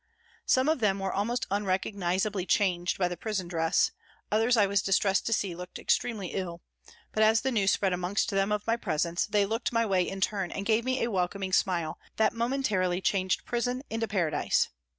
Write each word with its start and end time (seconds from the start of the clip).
Some 0.47 0.67
of 0.67 0.79
them 0.79 0.97
were 0.97 1.13
almost 1.13 1.45
unrecognisably 1.51 2.47
changed 2.47 2.97
by 2.97 3.07
the 3.07 3.15
prison 3.15 3.47
dress, 3.47 3.91
others 4.31 4.57
I 4.57 4.65
was 4.65 4.81
distressed 4.81 5.27
to 5.27 5.31
see 5.31 5.51
FROM 5.53 5.59
THE 5.59 5.63
CELLS 5.65 5.67
179 5.77 5.77
looked 5.77 5.79
extremely 5.79 6.27
ill, 6.41 6.61
but, 7.11 7.21
as 7.21 7.41
the 7.41 7.51
news 7.51 7.71
spread 7.71 7.93
amongst 7.93 8.31
them 8.31 8.51
of 8.51 8.65
my 8.65 8.77
presence, 8.77 9.27
they 9.27 9.45
looked 9.45 9.71
my 9.71 9.85
way 9.85 10.01
in 10.01 10.19
turn 10.19 10.49
and 10.49 10.65
gave 10.65 10.85
me 10.85 11.03
a 11.03 11.11
welcoming 11.11 11.53
smile 11.53 11.99
that 12.15 12.33
momentarily 12.33 12.99
changed 12.99 13.45
prison 13.45 13.83
into 13.91 14.07
paradise. 14.07 14.69